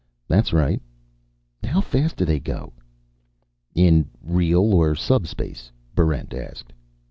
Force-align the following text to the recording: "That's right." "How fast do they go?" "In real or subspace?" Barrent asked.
"That's 0.27 0.51
right." 0.51 0.81
"How 1.63 1.79
fast 1.79 2.15
do 2.17 2.25
they 2.25 2.39
go?" 2.39 2.73
"In 3.75 4.09
real 4.23 4.73
or 4.73 4.95
subspace?" 4.95 5.71
Barrent 5.93 6.33
asked. 6.33 6.73